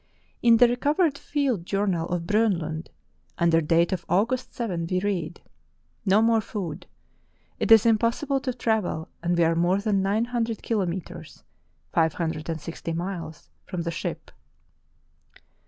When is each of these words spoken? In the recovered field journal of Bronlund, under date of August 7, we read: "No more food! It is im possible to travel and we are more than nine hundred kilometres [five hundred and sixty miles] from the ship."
In 0.41 0.57
the 0.57 0.67
recovered 0.67 1.15
field 1.15 1.63
journal 1.63 2.07
of 2.09 2.25
Bronlund, 2.25 2.87
under 3.37 3.61
date 3.61 3.91
of 3.93 4.03
August 4.09 4.51
7, 4.51 4.87
we 4.89 4.99
read: 4.99 5.43
"No 6.07 6.23
more 6.23 6.41
food! 6.41 6.87
It 7.59 7.71
is 7.71 7.85
im 7.85 7.99
possible 7.99 8.39
to 8.39 8.51
travel 8.51 9.09
and 9.21 9.37
we 9.37 9.43
are 9.43 9.53
more 9.53 9.77
than 9.79 10.01
nine 10.01 10.25
hundred 10.25 10.63
kilometres 10.63 11.43
[five 11.93 12.13
hundred 12.13 12.49
and 12.49 12.59
sixty 12.59 12.93
miles] 12.93 13.51
from 13.67 13.83
the 13.83 13.91
ship." 13.91 14.31